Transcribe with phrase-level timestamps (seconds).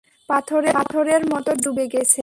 [0.29, 2.19] পাথরের মত ডুবে গেছে।